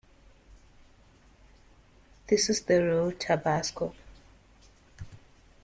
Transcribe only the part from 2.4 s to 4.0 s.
is the real tabasco.